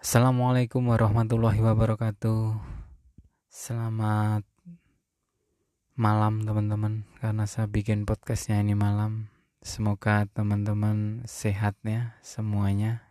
Assalamualaikum 0.00 0.88
warahmatullahi 0.88 1.60
wabarakatuh. 1.60 2.56
Selamat 3.52 4.40
malam 6.00 6.48
teman-teman 6.48 7.04
Karena 7.20 7.44
saya 7.44 7.68
bikin 7.68 8.08
podcastnya 8.08 8.64
ini 8.64 8.72
malam. 8.72 9.28
Semoga 9.60 10.24
teman-teman 10.32 11.28
sehat 11.28 11.76
ya 11.84 12.16
semuanya. 12.24 13.04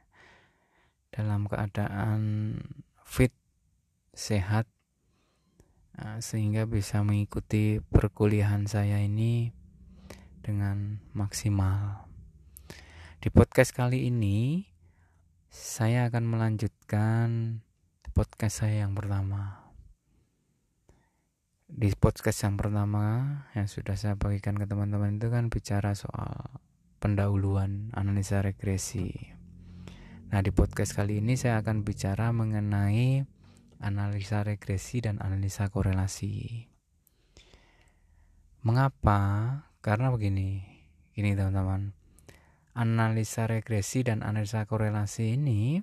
Dalam 1.13 1.45
keadaan 1.45 2.57
fit, 3.05 3.37
sehat 4.17 4.65
eh, 6.01 6.17
Sehingga 6.17 6.65
bisa 6.65 7.05
mengikuti 7.05 7.77
perkuliahan 7.77 8.65
saya 8.65 9.05
ini 9.05 9.53
Dengan 10.41 10.97
maksimal 11.13 12.08
Di 13.19 13.27
podcast 13.35 13.75
kali 13.75 14.07
ini 14.07 14.63
saya 15.51 16.07
akan 16.07 16.23
melanjutkan 16.23 17.59
podcast 18.15 18.63
saya 18.63 18.87
yang 18.87 18.95
pertama. 18.95 19.75
Di 21.67 21.91
podcast 21.99 22.47
yang 22.47 22.55
pertama 22.55 23.03
yang 23.59 23.67
sudah 23.67 23.99
saya 23.99 24.15
bagikan 24.15 24.55
ke 24.55 24.63
teman-teman 24.63 25.19
itu 25.19 25.27
kan 25.27 25.51
bicara 25.51 25.99
soal 25.99 26.63
pendahuluan 27.03 27.91
analisa 27.91 28.39
regresi. 28.39 29.11
Nah, 30.31 30.39
di 30.39 30.55
podcast 30.55 30.95
kali 30.95 31.19
ini 31.19 31.35
saya 31.35 31.59
akan 31.59 31.83
bicara 31.83 32.31
mengenai 32.31 33.27
analisa 33.83 34.47
regresi 34.47 35.03
dan 35.03 35.19
analisa 35.19 35.67
korelasi. 35.67 36.71
Mengapa? 38.63 39.19
Karena 39.83 40.07
begini. 40.07 40.63
Gini 41.11 41.35
teman-teman 41.35 41.98
analisa 42.77 43.49
regresi 43.49 44.05
dan 44.05 44.21
analisa 44.21 44.65
korelasi 44.65 45.39
ini 45.39 45.81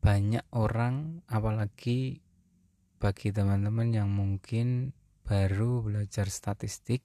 banyak 0.00 0.46
orang 0.54 1.26
apalagi 1.26 2.22
bagi 2.96 3.34
teman-teman 3.34 3.92
yang 3.92 4.08
mungkin 4.08 4.94
baru 5.26 5.82
belajar 5.82 6.30
statistik 6.30 7.02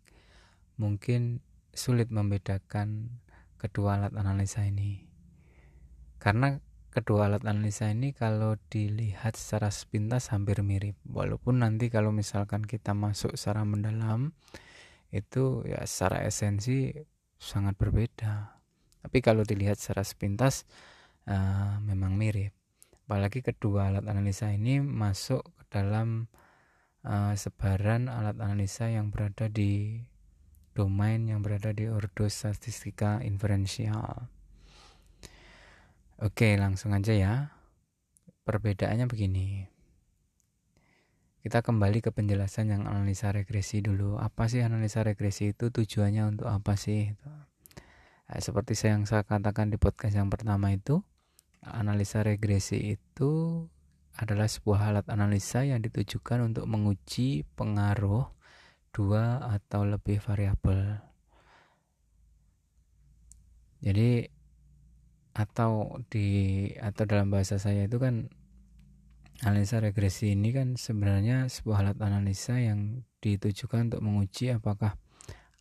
mungkin 0.78 1.42
sulit 1.74 2.14
membedakan 2.14 3.20
kedua 3.58 3.98
alat 3.98 4.14
analisa 4.18 4.66
ini. 4.66 5.06
Karena 6.22 6.58
kedua 6.94 7.30
alat 7.30 7.46
analisa 7.46 7.90
ini 7.90 8.14
kalau 8.14 8.58
dilihat 8.70 9.34
secara 9.38 9.74
sepintas 9.74 10.30
hampir 10.30 10.62
mirip. 10.62 10.98
Walaupun 11.08 11.66
nanti 11.66 11.90
kalau 11.90 12.14
misalkan 12.14 12.62
kita 12.66 12.94
masuk 12.94 13.34
secara 13.34 13.66
mendalam 13.66 14.34
itu 15.12 15.66
ya 15.68 15.84
secara 15.84 16.24
esensi 16.24 16.96
sangat 17.42 17.74
berbeda. 17.74 18.62
Tapi 19.02 19.18
kalau 19.26 19.42
dilihat 19.42 19.82
secara 19.82 20.06
sepintas 20.06 20.70
uh, 21.26 21.82
memang 21.82 22.14
mirip. 22.14 22.54
Apalagi 23.10 23.42
kedua 23.42 23.90
alat 23.90 24.06
analisa 24.06 24.54
ini 24.54 24.78
masuk 24.78 25.42
ke 25.58 25.64
dalam 25.74 26.30
uh, 27.02 27.34
sebaran 27.34 28.08
alat 28.08 28.38
analisa 28.38 28.88
yang 28.88 29.10
berada 29.10 29.50
di 29.50 30.06
domain 30.78 31.26
yang 31.26 31.42
berada 31.42 31.74
di 31.74 31.90
ordo 31.90 32.30
statistika 32.30 33.20
inferensial. 33.26 34.30
Oke, 36.22 36.54
langsung 36.56 36.94
aja 36.94 37.12
ya. 37.12 37.34
Perbedaannya 38.46 39.10
begini. 39.10 39.71
Kita 41.42 41.66
kembali 41.66 42.06
ke 42.06 42.14
penjelasan 42.14 42.70
yang 42.70 42.86
analisa 42.86 43.34
regresi 43.34 43.82
dulu. 43.82 44.22
Apa 44.22 44.46
sih 44.46 44.62
analisa 44.62 45.02
regresi 45.02 45.58
itu? 45.58 45.74
Tujuannya 45.74 46.38
untuk 46.38 46.46
apa 46.46 46.78
sih? 46.78 47.18
Nah, 48.30 48.38
seperti 48.38 48.78
yang 48.86 49.10
saya 49.10 49.26
katakan 49.26 49.74
di 49.74 49.82
podcast 49.82 50.22
yang 50.22 50.30
pertama 50.30 50.70
itu, 50.70 51.02
analisa 51.66 52.22
regresi 52.22 52.94
itu 52.94 53.66
adalah 54.22 54.46
sebuah 54.46 54.94
alat 54.94 55.06
analisa 55.10 55.66
yang 55.66 55.82
ditujukan 55.82 56.46
untuk 56.54 56.70
menguji 56.70 57.50
pengaruh 57.58 58.30
dua 58.94 59.42
atau 59.42 59.82
lebih 59.82 60.22
variabel. 60.22 61.02
Jadi 63.82 64.30
atau 65.34 65.98
di 66.06 66.70
atau 66.78 67.04
dalam 67.10 67.34
bahasa 67.34 67.58
saya 67.58 67.90
itu 67.90 67.98
kan 67.98 68.30
Analisa 69.42 69.82
regresi 69.82 70.38
ini 70.38 70.54
kan 70.54 70.78
sebenarnya 70.78 71.50
sebuah 71.50 71.82
alat 71.82 71.98
analisa 71.98 72.62
yang 72.62 73.02
ditujukan 73.26 73.90
untuk 73.90 74.06
menguji 74.06 74.54
apakah 74.54 75.02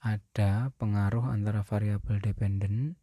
ada 0.05 0.69
pengaruh 0.77 1.25
antara 1.25 1.65
variabel 1.65 2.21
dependen 2.21 3.01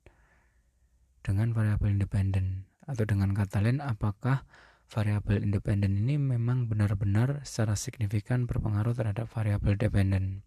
dengan 1.26 1.50
variabel 1.58 1.98
independen 1.98 2.70
atau 2.86 3.10
dengan 3.10 3.34
kata 3.34 3.66
lain 3.66 3.82
apakah 3.82 4.46
variabel 4.86 5.42
independen 5.42 5.98
ini 5.98 6.22
memang 6.22 6.70
benar-benar 6.70 7.42
secara 7.42 7.74
signifikan 7.74 8.46
berpengaruh 8.46 8.94
terhadap 8.94 9.28
variabel 9.34 9.82
dependen. 9.82 10.46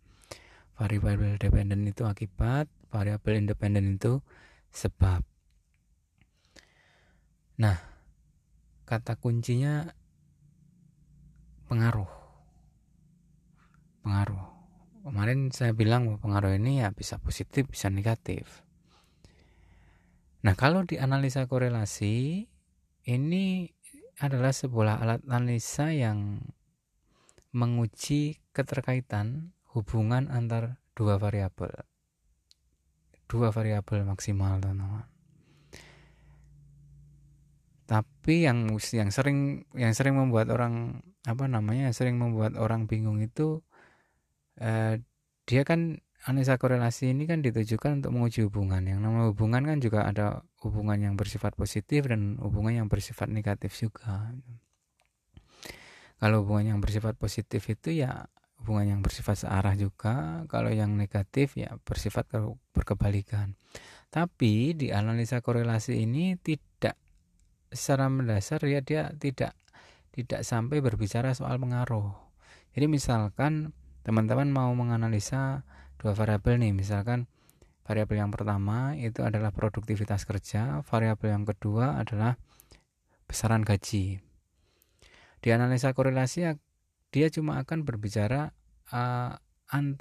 Variabel 0.78 1.42
dependen 1.42 1.84
itu 1.90 2.06
akibat, 2.06 2.70
variabel 2.88 3.44
independen 3.44 4.00
itu 4.00 4.22
sebab. 4.70 5.26
Nah, 7.60 7.76
kata 8.88 9.20
kuncinya 9.20 9.92
pengaruh. 11.70 12.10
Pengaruh. 14.02 14.44
Kemarin 15.06 15.54
saya 15.54 15.70
bilang 15.70 16.18
pengaruh 16.18 16.58
ini 16.58 16.82
ya 16.82 16.90
bisa 16.90 17.22
positif 17.22 17.70
bisa 17.70 17.86
negatif. 17.88 18.66
Nah 20.42 20.58
kalau 20.58 20.82
di 20.82 20.98
analisa 20.98 21.46
korelasi 21.46 22.44
ini 23.06 23.44
adalah 24.20 24.52
sebuah 24.52 25.00
alat 25.00 25.22
analisa 25.30 25.94
yang 25.94 26.42
menguji 27.54 28.42
keterkaitan 28.52 29.54
hubungan 29.72 30.28
antar 30.28 30.82
dua 30.98 31.16
variabel. 31.16 31.72
Dua 33.30 33.54
variabel 33.54 34.04
maksimal 34.04 34.58
teman-teman. 34.58 35.06
Tapi 37.86 38.46
yang 38.46 38.70
yang 38.94 39.10
sering 39.10 39.66
yang 39.74 39.94
sering 39.96 40.14
membuat 40.14 40.52
orang 40.52 41.02
apa 41.28 41.44
namanya 41.44 41.92
sering 41.92 42.16
membuat 42.16 42.56
orang 42.56 42.88
bingung 42.88 43.20
itu 43.20 43.60
eh, 44.56 45.00
dia 45.44 45.62
kan 45.66 46.00
analisa 46.28 46.60
korelasi 46.60 47.16
ini 47.16 47.24
kan 47.24 47.40
ditujukan 47.40 48.04
untuk 48.04 48.12
menguji 48.12 48.44
hubungan. 48.44 48.84
Yang 48.84 49.00
nama 49.00 49.20
hubungan 49.32 49.62
kan 49.64 49.78
juga 49.80 50.04
ada 50.04 50.44
hubungan 50.60 51.00
yang 51.00 51.14
bersifat 51.16 51.56
positif 51.56 52.04
dan 52.08 52.36
hubungan 52.38 52.84
yang 52.84 52.88
bersifat 52.92 53.32
negatif 53.32 53.72
juga. 53.80 54.36
Kalau 56.20 56.44
hubungan 56.44 56.76
yang 56.76 56.80
bersifat 56.84 57.16
positif 57.16 57.64
itu 57.72 58.04
ya 58.04 58.28
hubungan 58.60 58.96
yang 58.96 59.00
bersifat 59.00 59.48
searah 59.48 59.72
juga. 59.72 60.44
Kalau 60.52 60.68
yang 60.68 60.92
negatif 60.92 61.56
ya 61.56 61.80
bersifat 61.88 62.28
berkebalikan. 62.76 63.56
Tapi 64.12 64.76
di 64.76 64.92
analisa 64.92 65.40
korelasi 65.40 66.04
ini 66.04 66.36
tidak 66.36 67.00
secara 67.72 68.10
mendasar 68.12 68.60
ya 68.66 68.84
dia 68.84 69.14
tidak 69.16 69.56
tidak 70.10 70.42
sampai 70.42 70.82
berbicara 70.82 71.34
soal 71.34 71.58
pengaruh. 71.58 72.14
Jadi 72.74 72.86
misalkan 72.86 73.74
teman-teman 74.06 74.50
mau 74.50 74.70
menganalisa 74.74 75.66
dua 75.98 76.14
variabel 76.14 76.58
nih, 76.62 76.72
misalkan 76.74 77.26
variabel 77.84 78.22
yang 78.22 78.30
pertama 78.30 78.94
itu 78.94 79.26
adalah 79.26 79.50
produktivitas 79.50 80.22
kerja, 80.26 80.82
variabel 80.86 81.34
yang 81.34 81.44
kedua 81.46 81.98
adalah 81.98 82.38
besaran 83.26 83.62
gaji. 83.62 84.22
Di 85.40 85.48
analisa 85.50 85.94
korelasi 85.94 86.46
dia 87.10 87.26
cuma 87.32 87.58
akan 87.58 87.82
berbicara 87.82 88.54
uh, 88.94 89.34
an, 89.70 89.98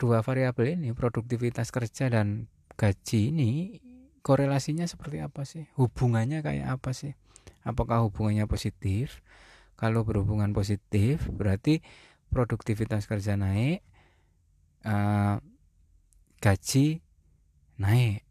dua 0.00 0.20
variabel 0.24 0.80
ini, 0.80 0.92
produktivitas 0.96 1.72
kerja 1.72 2.08
dan 2.08 2.48
gaji 2.76 3.32
ini 3.32 3.50
korelasinya 4.20 4.84
seperti 4.84 5.20
apa 5.20 5.44
sih? 5.44 5.68
Hubungannya 5.76 6.40
kayak 6.44 6.80
apa 6.80 6.90
sih? 6.96 7.14
Apakah 7.66 8.06
hubungannya 8.06 8.46
positif? 8.46 9.22
Kalau 9.76 10.06
berhubungan 10.08 10.56
positif 10.56 11.28
berarti 11.28 11.84
produktivitas 12.32 13.04
kerja 13.04 13.36
naik, 13.36 13.84
uh, 14.88 15.38
gaji 16.40 17.04
naik. 17.76 18.24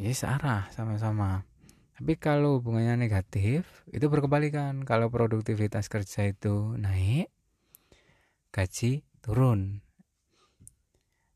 Ya 0.00 0.12
searah 0.16 0.72
sama-sama. 0.72 1.44
Tapi 1.98 2.16
kalau 2.16 2.62
hubungannya 2.62 2.96
negatif 2.96 3.66
itu 3.92 4.06
berkebalikan. 4.08 4.86
Kalau 4.88 5.12
produktivitas 5.12 5.92
kerja 5.92 6.30
itu 6.30 6.78
naik, 6.78 7.28
gaji 8.54 9.04
turun. 9.20 9.84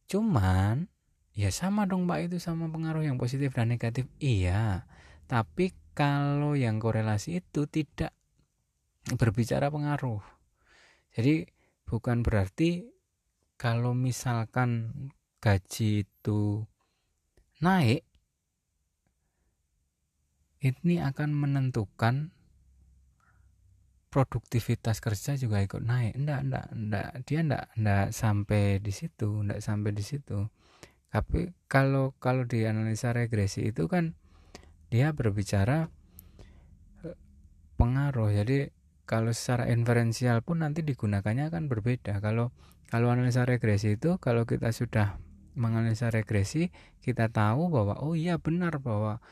Cuman 0.09 0.93
Ya 1.33 1.49
sama 1.49 1.89
dong 1.89 2.05
Mbak 2.05 2.29
itu 2.29 2.37
sama 2.45 2.69
pengaruh 2.69 3.09
yang 3.09 3.17
positif 3.17 3.57
dan 3.57 3.73
negatif. 3.73 4.05
Iya. 4.21 4.85
Tapi 5.27 5.73
kalau 5.93 6.57
yang 6.57 6.81
korelasi 6.81 7.45
itu 7.45 7.69
tidak 7.69 8.17
berbicara 9.19 9.69
pengaruh. 9.69 10.23
Jadi 11.13 11.45
bukan 11.85 12.25
berarti 12.25 12.89
kalau 13.61 13.93
misalkan 13.93 14.91
gaji 15.43 16.07
itu 16.07 16.65
naik 17.63 18.07
ini 20.63 21.03
akan 21.03 21.35
menentukan 21.35 22.31
produktivitas 24.13 25.03
kerja 25.03 25.35
juga 25.35 25.59
ikut 25.65 25.83
naik. 25.83 26.15
Enggak, 26.15 26.41
enggak, 26.47 26.67
enggak. 26.71 27.09
Dia 27.27 27.41
enggak, 27.43 27.67
enggak 27.75 28.07
sampai 28.15 28.63
di 28.79 28.93
situ, 28.95 29.29
enggak 29.43 29.61
sampai 29.65 29.91
di 29.91 30.05
situ. 30.05 30.39
Tapi 31.11 31.51
kalau 31.67 32.15
kalau 32.23 32.47
di 32.47 32.63
analisa 32.63 33.11
regresi 33.11 33.75
itu 33.75 33.91
kan 33.91 34.15
dia 34.93 35.17
berbicara 35.17 35.89
eh, 37.09 37.17
pengaruh. 37.81 38.29
Jadi 38.37 38.69
kalau 39.09 39.33
secara 39.33 39.73
inferensial 39.73 40.45
pun 40.45 40.61
nanti 40.61 40.85
digunakannya 40.85 41.49
akan 41.49 41.73
berbeda. 41.73 42.21
Kalau 42.21 42.53
kalau 42.93 43.09
analisa 43.09 43.49
regresi 43.49 43.97
itu 43.97 44.21
kalau 44.21 44.45
kita 44.45 44.69
sudah 44.69 45.17
menganalisa 45.57 46.13
regresi, 46.13 46.69
kita 47.01 47.33
tahu 47.33 47.73
bahwa 47.73 47.97
oh 48.05 48.13
iya 48.13 48.37
benar 48.37 48.85
bahwa 48.85 49.25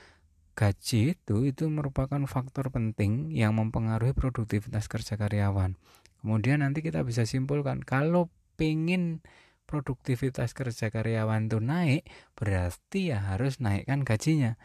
gaji 0.57 1.17
itu 1.17 1.37
itu 1.49 1.69
merupakan 1.69 2.21
faktor 2.25 2.73
penting 2.73 3.33
yang 3.33 3.57
mempengaruhi 3.57 4.17
produktivitas 4.17 4.89
kerja 4.89 5.21
karyawan. 5.21 5.77
Kemudian 6.21 6.61
nanti 6.65 6.85
kita 6.85 7.05
bisa 7.05 7.25
simpulkan 7.25 7.81
kalau 7.81 8.29
pengen 8.61 9.25
produktivitas 9.65 10.53
kerja 10.53 10.93
karyawan 10.93 11.49
itu 11.49 11.63
naik, 11.63 12.03
berarti 12.37 13.15
ya 13.15 13.23
harus 13.33 13.63
naikkan 13.63 14.05
gajinya. 14.05 14.61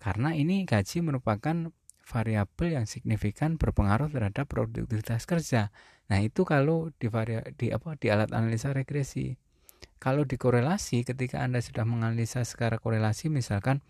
Karena 0.00 0.32
ini 0.36 0.64
gaji 0.64 1.04
merupakan 1.04 1.72
variabel 2.04 2.68
yang 2.76 2.86
signifikan 2.86 3.56
berpengaruh 3.56 4.12
terhadap 4.12 4.44
produktivitas 4.48 5.24
kerja. 5.24 5.72
Nah, 6.12 6.20
itu 6.20 6.44
kalau 6.44 6.92
di 7.00 7.08
varia, 7.08 7.40
di 7.56 7.72
apa 7.72 7.96
di 7.96 8.12
alat 8.12 8.30
analisa 8.36 8.76
regresi. 8.76 9.40
Kalau 9.96 10.28
dikorelasi 10.28 11.08
ketika 11.08 11.40
Anda 11.40 11.64
sudah 11.64 11.88
menganalisa 11.88 12.44
secara 12.44 12.76
korelasi 12.76 13.32
misalkan 13.32 13.80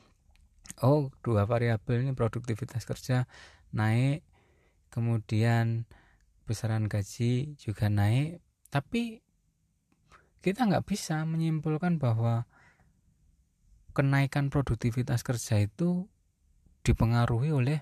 oh 0.82 1.12
dua 1.20 1.44
variabel 1.44 2.06
ini 2.06 2.12
produktivitas 2.16 2.88
kerja 2.88 3.28
naik 3.74 4.24
kemudian 4.88 5.84
besaran 6.46 6.86
gaji 6.86 7.58
juga 7.58 7.90
naik 7.90 8.40
tapi 8.70 9.20
kita 10.44 10.68
nggak 10.68 10.84
bisa 10.86 11.24
menyimpulkan 11.24 11.96
bahwa 11.96 12.44
kenaikan 13.94 14.50
produktivitas 14.50 15.22
kerja 15.22 15.62
itu 15.62 16.10
dipengaruhi 16.84 17.54
oleh 17.54 17.80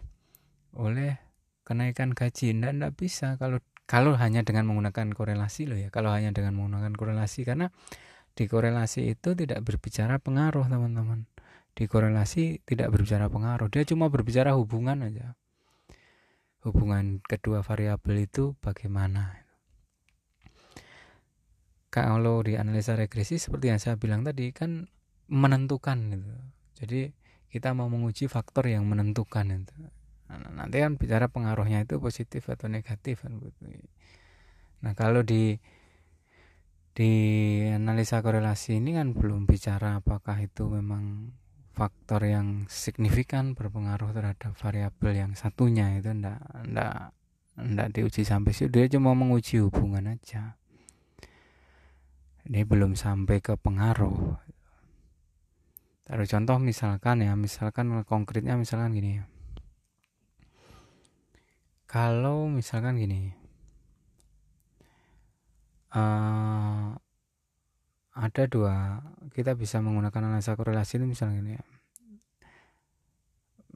oleh 0.77 1.19
kenaikan 1.65 2.13
gaji. 2.13 2.53
Tidak 2.53 2.73
tidak 2.77 2.93
bisa 2.95 3.35
kalau 3.41 3.59
kalau 3.89 4.15
hanya 4.17 4.47
dengan 4.47 4.71
menggunakan 4.71 5.13
korelasi 5.13 5.69
loh 5.69 5.77
ya. 5.77 5.89
Kalau 5.91 6.15
hanya 6.15 6.31
dengan 6.33 6.57
menggunakan 6.57 6.95
korelasi. 6.95 7.45
Karena 7.45 7.69
di 8.33 8.45
korelasi 8.49 9.13
itu 9.13 9.37
tidak 9.37 9.61
berbicara 9.67 10.17
pengaruh 10.23 10.65
teman-teman. 10.65 11.29
Dikorelasi 11.73 12.65
tidak 12.69 12.93
berbicara 12.93 13.33
pengaruh. 13.33 13.69
Dia 13.73 13.85
cuma 13.89 14.09
berbicara 14.13 14.57
hubungan 14.57 15.09
aja. 15.09 15.37
Hubungan 16.63 17.19
kedua 17.25 17.65
variabel 17.65 18.29
itu 18.29 18.55
bagaimana? 18.63 19.43
Kalau 21.93 22.41
di 22.41 22.57
analisa 22.57 22.97
regresi 22.97 23.37
seperti 23.37 23.69
yang 23.69 23.81
saya 23.83 24.01
bilang 24.01 24.25
tadi 24.25 24.49
kan 24.57 24.89
menentukan 25.33 25.99
gitu. 26.13 26.33
Jadi 26.85 27.01
kita 27.49 27.73
mau 27.73 27.89
menguji 27.89 28.29
faktor 28.29 28.69
yang 28.69 28.85
menentukan 28.85 29.49
itu. 29.49 29.77
Nah, 30.29 30.65
nanti 30.65 30.81
kan 30.81 31.01
bicara 31.01 31.29
pengaruhnya 31.29 31.85
itu 31.85 31.97
positif 32.01 32.49
atau 32.49 32.69
negatif 32.69 33.25
kan 33.25 33.37
gitu. 33.37 33.61
nah 34.83 34.99
kalau 34.99 35.23
di 35.23 35.63
di 36.93 37.13
analisa 37.71 38.19
korelasi 38.19 38.83
ini 38.83 38.99
kan 38.99 39.15
belum 39.15 39.47
bicara 39.47 40.03
apakah 40.03 40.43
itu 40.43 40.67
memang 40.67 41.31
faktor 41.73 42.29
yang 42.29 42.69
signifikan 42.69 43.57
berpengaruh 43.57 44.13
terhadap 44.13 44.53
variabel 44.59 45.13
yang 45.17 45.33
satunya 45.33 45.97
itu 45.97 46.13
ndak 46.13 46.41
ndak 46.69 47.17
ndak 47.57 47.89
diuji 47.97 48.25
sampai 48.25 48.53
situ. 48.53 48.73
Dia 48.73 48.89
cuma 48.93 49.17
menguji 49.17 49.61
hubungan 49.61 50.09
aja. 50.13 50.57
Ini 52.43 52.67
belum 52.67 52.99
sampai 52.99 53.39
ke 53.39 53.55
pengaruh 53.55 54.37
taruh 56.03 56.27
contoh 56.27 56.59
misalkan 56.59 57.23
ya 57.23 57.33
misalkan 57.39 58.03
konkretnya 58.05 58.59
misalkan 58.59 58.95
gini. 58.95 59.23
Kalau 61.87 62.49
misalkan 62.49 62.99
gini. 62.99 63.37
Uh, 65.93 66.97
ada 68.17 68.49
dua 68.49 69.05
kita 69.37 69.53
bisa 69.53 69.85
menggunakan 69.85 70.25
analisa 70.25 70.57
korelasi 70.57 70.97
itu 70.97 71.05
misalnya 71.05 71.39
ini 71.45 71.53
ya. 71.61 71.65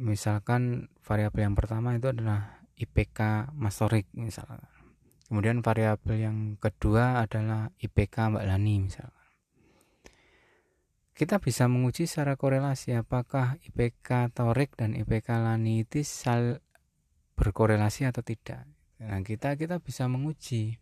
misalkan 0.00 0.92
variabel 1.04 1.52
yang 1.52 1.56
pertama 1.56 1.92
itu 1.96 2.08
adalah 2.08 2.60
IPK 2.76 3.52
Mastorik 3.56 4.08
misalkan. 4.16 4.64
Kemudian 5.28 5.60
variabel 5.64 6.16
yang 6.20 6.38
kedua 6.60 7.24
adalah 7.24 7.72
IPK 7.80 8.32
Mbak 8.32 8.44
Lani 8.48 8.74
misalkan 8.80 9.15
kita 11.16 11.40
bisa 11.40 11.64
menguji 11.66 12.04
secara 12.04 12.36
korelasi 12.36 12.92
apakah 12.92 13.56
IPK 13.64 14.36
Torik 14.36 14.76
dan 14.76 14.92
IPK 14.92 15.40
Lani 15.40 15.88
itu 15.88 16.04
sal 16.04 16.60
berkorelasi 17.34 18.04
atau 18.04 18.20
tidak 18.20 18.68
nah 19.00 19.20
kita 19.24 19.56
kita 19.56 19.80
bisa 19.80 20.08
menguji 20.08 20.76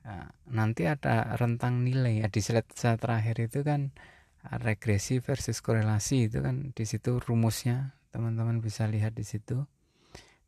Nah, 0.00 0.32
nanti 0.48 0.88
ada 0.88 1.36
rentang 1.36 1.84
nilai 1.84 2.24
ya 2.24 2.28
di 2.32 2.40
slide 2.40 2.72
terakhir 2.96 3.36
itu 3.36 3.60
kan 3.60 3.92
regresi 4.64 5.20
versus 5.20 5.60
korelasi 5.60 6.32
itu 6.32 6.40
kan 6.40 6.72
di 6.72 6.84
situ 6.88 7.20
rumusnya 7.20 8.00
teman-teman 8.08 8.64
bisa 8.64 8.88
lihat 8.88 9.12
di 9.12 9.24
situ. 9.28 9.68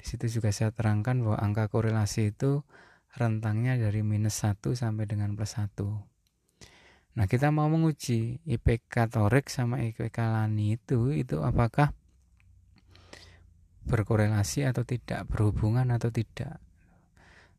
Di 0.01 0.05
situ 0.09 0.41
juga 0.41 0.51
saya 0.51 0.73
terangkan 0.73 1.21
bahwa 1.21 1.39
angka 1.39 1.69
korelasi 1.69 2.33
itu 2.33 2.65
rentangnya 3.13 3.77
dari 3.77 4.01
minus 4.01 4.41
1 4.41 4.73
sampai 4.73 5.05
dengan 5.05 5.37
plus 5.37 5.61
1. 5.61 5.69
Nah, 7.13 7.29
kita 7.29 7.53
mau 7.53 7.69
menguji 7.69 8.41
IPK 8.49 9.13
Torek 9.13 9.53
sama 9.53 9.85
IPK 9.85 10.17
Lani 10.33 10.81
itu 10.81 11.13
itu 11.13 11.45
apakah 11.45 11.93
berkorelasi 13.85 14.65
atau 14.65 14.87
tidak, 14.87 15.29
berhubungan 15.29 15.93
atau 15.93 16.09
tidak. 16.09 16.57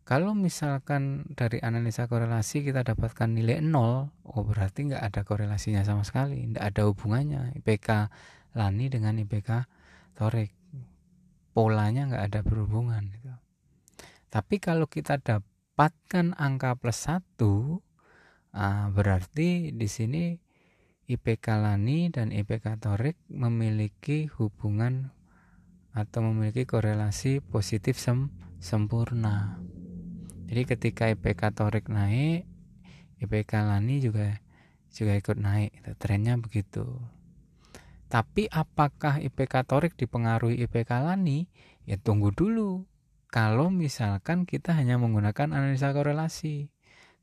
Kalau 0.04 0.36
misalkan 0.36 1.24
dari 1.32 1.64
analisa 1.64 2.12
korelasi 2.12 2.68
kita 2.68 2.84
dapatkan 2.84 3.30
nilai 3.30 3.64
0, 3.64 4.12
oh 4.28 4.44
berarti 4.44 4.92
nggak 4.92 5.00
ada 5.00 5.22
korelasinya 5.24 5.80
sama 5.88 6.04
sekali, 6.04 6.44
nggak 6.44 6.66
ada 6.76 6.82
hubungannya 6.92 7.56
IPK 7.64 8.12
Lani 8.60 8.92
dengan 8.92 9.16
IPK 9.24 9.64
Torek. 10.20 10.52
Polanya 11.56 12.10
nggak 12.10 12.24
ada 12.34 12.40
berhubungan. 12.44 13.06
Gitu. 13.16 13.32
Tapi 14.28 14.58
kalau 14.60 14.90
kita 14.90 15.22
dapatkan 15.22 16.36
angka 16.36 16.76
plus 16.76 17.06
1, 17.08 17.93
ah, 18.54 18.90
berarti 18.94 19.74
di 19.74 19.88
sini 19.90 20.38
IPK 21.04 21.60
Lani 21.60 22.08
dan 22.14 22.32
IPK 22.32 22.80
Torek 22.80 23.20
memiliki 23.28 24.32
hubungan 24.40 25.12
atau 25.92 26.24
memiliki 26.26 26.64
korelasi 26.64 27.44
positif 27.44 28.00
sem 28.00 28.32
sempurna. 28.64 29.60
Jadi 30.48 30.64
ketika 30.64 31.12
IPK 31.12 31.52
Torik 31.54 31.92
naik, 31.92 32.48
IPK 33.20 33.52
Lani 33.68 34.00
juga 34.00 34.40
juga 34.94 35.14
ikut 35.18 35.38
naik. 35.38 35.72
Trennya 36.00 36.40
begitu. 36.40 36.86
Tapi 38.08 38.46
apakah 38.48 39.18
IPK 39.20 39.66
Torik 39.66 39.94
dipengaruhi 39.98 40.62
IPK 40.70 41.02
Lani? 41.02 41.50
Ya 41.90 41.98
tunggu 41.98 42.30
dulu. 42.30 42.86
Kalau 43.34 43.74
misalkan 43.74 44.46
kita 44.46 44.78
hanya 44.78 45.02
menggunakan 45.02 45.50
analisa 45.50 45.90
korelasi. 45.90 46.70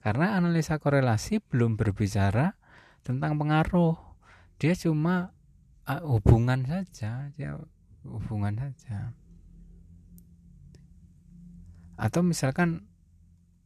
Karena 0.00 0.40
analisa 0.40 0.80
korelasi 0.80 1.44
belum 1.44 1.76
berbicara 1.76 2.56
tentang 3.04 3.36
pengaruh. 3.36 3.96
Dia 4.56 4.72
cuma 4.76 5.32
uh, 5.84 6.02
hubungan 6.08 6.64
saja, 6.64 7.28
dia 7.36 7.60
hubungan 8.04 8.56
saja. 8.56 9.12
Atau 12.00 12.24
misalkan 12.24 12.88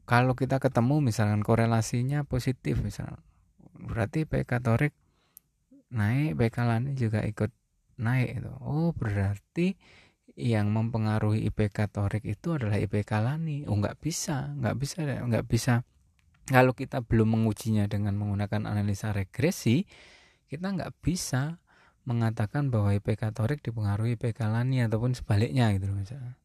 kalau 0.05 0.37
kita 0.37 0.61
ketemu 0.61 1.00
misalkan 1.00 1.41
korelasinya 1.41 2.29
positif 2.29 2.83
misalnya 2.85 3.23
berarti 3.75 4.29
PK 4.29 4.61
Torik 4.61 4.95
naik 5.93 6.37
PK 6.37 6.57
Lani 6.64 6.93
juga 6.93 7.25
ikut 7.25 7.50
naik 8.00 8.43
itu 8.43 8.53
oh 8.61 8.93
berarti 8.93 9.79
yang 10.35 10.75
mempengaruhi 10.75 11.47
IPK 11.47 11.95
Torik 11.95 12.25
itu 12.26 12.59
adalah 12.59 12.76
IPK 12.76 13.23
Lani 13.23 13.64
oh 13.71 13.79
nggak 13.79 14.03
bisa 14.03 14.50
nggak 14.59 14.76
bisa 14.76 14.97
nggak 15.25 15.47
bisa 15.47 15.87
kalau 16.44 16.76
kita 16.76 17.00
belum 17.00 17.40
mengujinya 17.40 17.88
dengan 17.88 18.16
menggunakan 18.20 18.68
analisa 18.68 19.16
regresi 19.16 19.88
kita 20.48 20.76
nggak 20.76 20.92
bisa 21.00 21.58
mengatakan 22.04 22.68
bahwa 22.68 22.92
IPK 22.92 23.32
Torik 23.32 23.64
dipengaruhi 23.64 24.20
IPK 24.20 24.44
Lani 24.52 24.84
ataupun 24.84 25.16
sebaliknya 25.16 25.72
gitu 25.72 25.88
misalnya. 25.90 26.36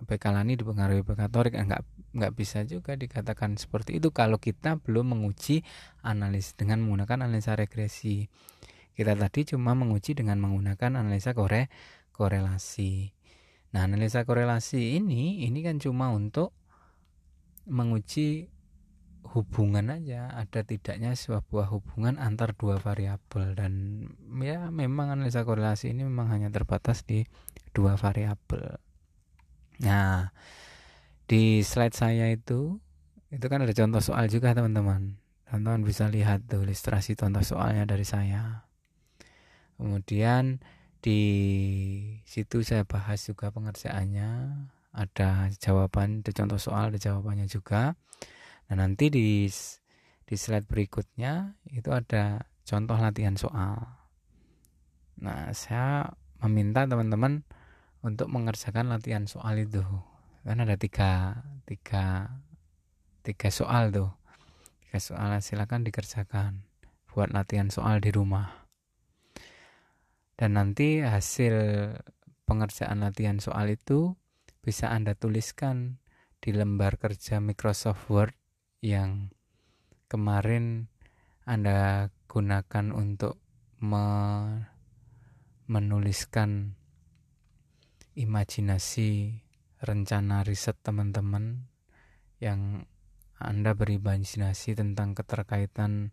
PK 0.00 0.24
Lani 0.32 0.58
dipengaruhi 0.58 1.06
PK 1.06 1.30
Torik 1.30 1.54
enggak 1.54 1.86
nggak 2.10 2.32
bisa 2.34 2.66
juga 2.66 2.98
dikatakan 2.98 3.54
seperti 3.54 4.02
itu 4.02 4.10
kalau 4.10 4.42
kita 4.42 4.82
belum 4.82 5.14
menguji 5.14 5.62
analis 6.02 6.58
dengan 6.58 6.82
menggunakan 6.82 7.30
analisa 7.30 7.54
regresi. 7.54 8.26
Kita 8.92 9.14
tadi 9.14 9.46
cuma 9.54 9.78
menguji 9.78 10.18
dengan 10.18 10.42
menggunakan 10.42 10.98
analisa 10.98 11.32
kore 11.32 11.70
korelasi. 12.10 13.14
Nah 13.70 13.86
analisa 13.86 14.26
korelasi 14.26 14.98
ini 14.98 15.46
ini 15.46 15.62
kan 15.62 15.78
cuma 15.78 16.10
untuk 16.10 16.50
menguji 17.70 18.50
hubungan 19.22 19.92
aja 19.92 20.32
ada 20.32 20.66
tidaknya 20.66 21.14
sebuah 21.14 21.70
hubungan 21.70 22.18
antar 22.18 22.56
dua 22.56 22.80
variabel 22.82 23.54
dan 23.54 23.72
ya 24.42 24.72
memang 24.72 25.14
analisa 25.14 25.46
korelasi 25.46 25.92
ini 25.94 26.02
memang 26.08 26.32
hanya 26.32 26.48
terbatas 26.50 27.06
di 27.06 27.28
dua 27.70 27.94
variabel. 27.94 28.80
Nah, 29.80 30.34
di 31.30 31.62
slide 31.62 31.94
saya 31.94 32.26
itu 32.32 32.82
itu 33.30 33.46
kan 33.46 33.62
ada 33.62 33.70
contoh 33.70 34.02
soal 34.02 34.26
juga 34.26 34.50
teman-teman. 34.50 35.14
Teman-teman 35.46 35.82
bisa 35.86 36.10
lihat 36.10 36.50
tuh 36.50 36.66
ilustrasi 36.66 37.14
contoh 37.14 37.42
soalnya 37.46 37.86
dari 37.86 38.02
saya. 38.02 38.66
Kemudian 39.78 40.60
di 41.00 41.22
situ 42.28 42.60
saya 42.60 42.84
bahas 42.84 43.24
juga 43.24 43.48
pengerjaannya, 43.48 44.30
ada 44.92 45.48
jawaban, 45.56 46.20
ada 46.20 46.32
contoh 46.34 46.60
soal, 46.60 46.92
ada 46.92 47.00
jawabannya 47.00 47.48
juga. 47.48 47.96
Nah, 48.70 48.86
nanti 48.86 49.10
di 49.10 49.50
di 50.22 50.34
slide 50.38 50.70
berikutnya 50.70 51.58
itu 51.74 51.90
ada 51.90 52.46
contoh 52.62 52.94
latihan 52.94 53.34
soal. 53.34 53.82
Nah, 55.18 55.50
saya 55.50 56.06
meminta 56.38 56.86
teman-teman 56.86 57.42
untuk 58.06 58.30
mengerjakan 58.30 58.94
latihan 58.94 59.26
soal 59.26 59.58
itu. 59.58 59.82
Kan 60.46 60.62
ada 60.62 60.78
tiga, 60.78 61.42
tiga, 61.66 62.30
tiga 63.26 63.50
soal 63.50 63.90
tuh. 63.90 64.14
Tiga 64.86 65.02
soal 65.02 65.42
silakan 65.42 65.82
dikerjakan 65.82 66.62
buat 67.10 67.34
latihan 67.34 67.74
soal 67.74 67.98
di 67.98 68.14
rumah. 68.14 68.70
Dan 70.38 70.54
nanti 70.54 71.02
hasil 71.02 71.52
pengerjaan 72.46 73.02
latihan 73.02 73.42
soal 73.42 73.74
itu 73.74 74.14
bisa 74.64 74.88
Anda 74.94 75.18
tuliskan 75.18 76.00
di 76.40 76.56
lembar 76.56 76.96
kerja 76.96 77.42
Microsoft 77.42 78.08
Word 78.08 78.39
yang 78.80 79.28
kemarin 80.08 80.88
Anda 81.44 82.08
gunakan 82.32 82.96
untuk 82.96 83.36
me 83.80 84.04
menuliskan 85.70 86.74
imajinasi 88.18 89.40
rencana 89.80 90.42
riset 90.42 90.76
teman-teman 90.82 91.70
yang 92.42 92.88
Anda 93.38 93.76
berimajinasi 93.76 94.76
tentang 94.76 95.14
keterkaitan 95.14 96.12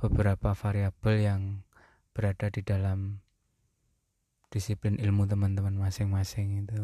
beberapa 0.00 0.56
variabel 0.56 1.16
yang 1.20 1.42
berada 2.16 2.48
di 2.48 2.64
dalam 2.64 3.20
disiplin 4.50 4.98
ilmu 4.98 5.28
teman-teman 5.30 5.78
masing-masing 5.78 6.66
itu 6.66 6.82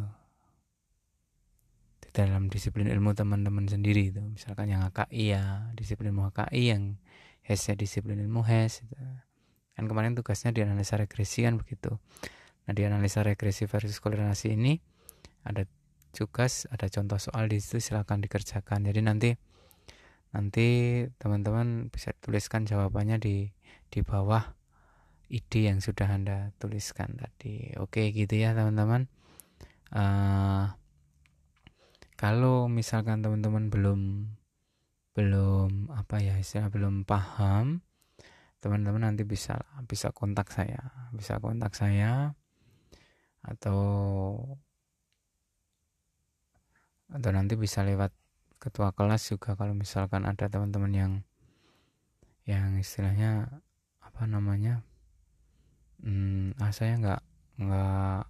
dalam 2.16 2.48
disiplin 2.48 2.88
ilmu 2.88 3.12
teman-teman 3.12 3.68
sendiri 3.68 4.08
itu. 4.08 4.24
Misalkan 4.24 4.72
yang 4.72 4.80
HKI 4.88 5.24
ya 5.36 5.68
disiplin 5.76 6.16
ilmu 6.16 6.32
HKI 6.32 6.62
yang 6.72 6.96
HES 7.44 7.68
ya 7.68 7.74
disiplin 7.76 8.16
ilmu 8.16 8.40
HES 8.40 8.88
itu. 8.88 8.96
kan 9.76 9.84
kemarin 9.84 10.16
tugasnya 10.16 10.56
di 10.56 10.64
analisa 10.64 10.96
regresi 10.96 11.44
kan 11.44 11.60
begitu. 11.60 12.00
Nah 12.64 12.72
di 12.72 12.88
analisa 12.88 13.20
regresi 13.20 13.68
versus 13.68 14.00
korelasi 14.00 14.56
ini 14.56 14.80
ada 15.44 15.68
tugas 16.16 16.64
ada 16.72 16.88
contoh 16.88 17.20
soal 17.20 17.52
di 17.52 17.60
situ 17.60 17.84
silahkan 17.84 18.24
dikerjakan. 18.24 18.88
Jadi 18.88 19.00
nanti 19.04 19.30
nanti 20.32 20.66
teman-teman 21.20 21.92
bisa 21.92 22.16
tuliskan 22.24 22.64
jawabannya 22.64 23.20
di 23.20 23.52
di 23.92 24.00
bawah 24.00 24.56
ide 25.28 25.68
yang 25.68 25.84
sudah 25.84 26.08
anda 26.08 26.56
tuliskan 26.56 27.20
tadi. 27.20 27.76
Oke 27.76 28.08
gitu 28.16 28.32
ya 28.32 28.56
teman-teman. 28.56 29.12
Uh, 29.92 30.72
kalau 32.16 32.66
misalkan 32.72 33.20
teman-teman 33.20 33.68
belum 33.68 34.00
belum 35.16 35.92
apa 35.92 36.20
ya 36.20 36.36
istilah 36.36 36.68
belum 36.68 37.08
paham 37.08 37.80
teman-teman 38.60 39.12
nanti 39.12 39.22
bisa 39.22 39.62
bisa 39.86 40.10
kontak 40.10 40.50
saya. 40.50 41.08
Bisa 41.14 41.38
kontak 41.38 41.76
saya 41.76 42.34
atau 43.46 43.78
atau 47.06 47.30
nanti 47.30 47.54
bisa 47.54 47.86
lewat 47.86 48.10
ketua 48.58 48.90
kelas 48.90 49.30
juga 49.30 49.54
kalau 49.54 49.78
misalkan 49.78 50.26
ada 50.26 50.50
teman-teman 50.50 50.90
yang 50.90 51.12
yang 52.42 52.74
istilahnya 52.82 53.62
apa 54.02 54.26
namanya 54.26 54.82
hmm, 56.02 56.58
ah 56.58 56.74
saya 56.74 56.98
nggak 56.98 57.22
nggak 57.62 58.22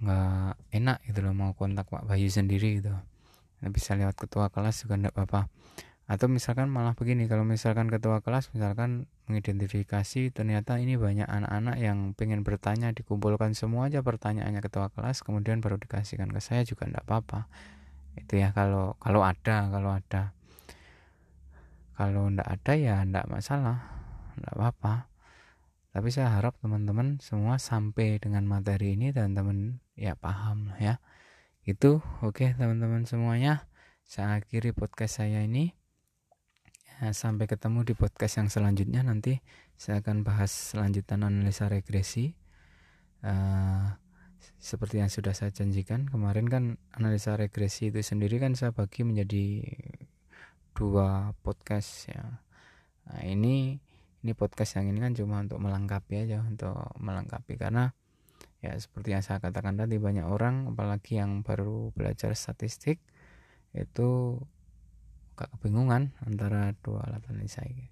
nggak 0.00 0.53
enak 0.74 0.98
gitu 1.06 1.22
loh 1.22 1.30
mau 1.30 1.54
kontak 1.54 1.86
Pak 1.86 2.10
Bayu 2.10 2.26
sendiri 2.26 2.82
gitu. 2.82 2.90
Bisa 3.70 3.94
lewat 3.94 4.18
ketua 4.18 4.50
kelas 4.50 4.82
juga 4.82 4.98
enggak 4.98 5.14
apa-apa. 5.14 5.46
Atau 6.04 6.28
misalkan 6.28 6.68
malah 6.68 6.92
begini 6.92 7.30
kalau 7.30 7.48
misalkan 7.48 7.88
ketua 7.88 8.20
kelas 8.20 8.52
misalkan 8.52 9.08
mengidentifikasi 9.24 10.36
ternyata 10.36 10.76
ini 10.76 11.00
banyak 11.00 11.24
anak-anak 11.24 11.80
yang 11.80 12.12
pengen 12.12 12.44
bertanya 12.44 12.92
dikumpulkan 12.92 13.56
semua 13.56 13.88
aja 13.88 14.04
pertanyaannya 14.04 14.60
ketua 14.60 14.92
kelas 14.92 15.24
kemudian 15.24 15.64
baru 15.64 15.80
dikasihkan 15.80 16.28
ke 16.28 16.44
saya 16.44 16.66
juga 16.66 16.90
enggak 16.90 17.06
apa-apa. 17.08 17.40
Itu 18.20 18.36
ya 18.36 18.52
kalau 18.52 18.98
kalau 19.00 19.24
ada 19.24 19.70
kalau 19.70 19.90
ada. 19.94 20.36
Kalau 21.94 22.28
enggak 22.28 22.48
ada 22.50 22.72
ya 22.76 23.00
enggak 23.00 23.24
masalah 23.30 23.78
enggak 24.36 24.54
apa-apa 24.60 25.13
tapi 25.94 26.10
saya 26.10 26.34
harap 26.34 26.58
teman-teman 26.58 27.22
semua 27.22 27.62
sampai 27.62 28.18
dengan 28.18 28.42
materi 28.50 28.98
ini 28.98 29.14
dan 29.14 29.38
teman 29.38 29.78
ya 29.94 30.18
paham 30.18 30.74
ya. 30.82 30.98
Itu 31.62 32.02
oke 32.18 32.34
okay, 32.34 32.50
teman-teman 32.58 33.06
semuanya. 33.06 33.70
Saya 34.02 34.42
akhiri 34.42 34.74
podcast 34.74 35.22
saya 35.22 35.46
ini. 35.46 35.70
Ya, 36.98 37.14
sampai 37.14 37.46
ketemu 37.46 37.86
di 37.86 37.94
podcast 37.94 38.42
yang 38.42 38.50
selanjutnya. 38.50 39.06
Nanti 39.06 39.38
saya 39.78 40.02
akan 40.02 40.26
bahas 40.26 40.50
selanjutan 40.50 41.22
analisa 41.22 41.70
regresi. 41.70 42.34
Uh, 43.22 43.94
seperti 44.58 44.98
yang 44.98 45.14
sudah 45.14 45.30
saya 45.30 45.54
janjikan 45.54 46.10
kemarin 46.10 46.50
kan 46.50 46.64
analisa 46.90 47.38
regresi 47.38 47.94
itu 47.94 48.02
sendiri 48.02 48.42
kan 48.42 48.58
saya 48.58 48.74
bagi 48.74 49.06
menjadi 49.06 49.62
dua 50.74 51.38
podcast 51.46 52.10
ya. 52.10 52.42
Nah, 53.06 53.22
ini 53.30 53.83
ini 54.24 54.32
podcast 54.32 54.80
yang 54.80 54.88
ini 54.88 55.04
kan 55.04 55.12
cuma 55.12 55.44
untuk 55.44 55.60
melengkapi 55.60 56.24
aja 56.24 56.40
untuk 56.40 56.72
melengkapi. 56.96 57.60
Karena 57.60 57.92
ya 58.64 58.72
seperti 58.80 59.12
yang 59.12 59.20
saya 59.20 59.44
katakan 59.44 59.76
tadi 59.76 60.00
banyak 60.00 60.24
orang 60.24 60.72
apalagi 60.72 61.20
yang 61.20 61.44
baru 61.44 61.92
belajar 61.92 62.32
statistik 62.32 63.04
itu 63.76 64.40
kebingungan 65.36 66.16
antara 66.24 66.72
dua 66.80 67.04
alat 67.04 67.20
analisa 67.28 67.60
ini 67.66 67.90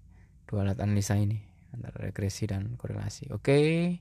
dua 0.48 0.64
alat 0.64 0.78
analisa 0.80 1.18
ini 1.20 1.42
antara 1.76 2.08
regresi 2.08 2.48
dan 2.48 2.80
korelasi. 2.80 3.28
Oke 3.32 4.00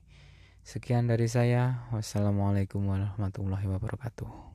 sekian 0.64 1.10
dari 1.10 1.28
saya. 1.28 1.88
Wassalamualaikum 1.92 2.80
warahmatullahi 2.88 3.68
wabarakatuh 3.68 4.51